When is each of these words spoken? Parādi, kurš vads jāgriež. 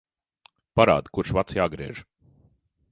Parādi, 0.81 1.13
kurš 1.19 1.37
vads 1.39 1.59
jāgriež. 1.61 2.05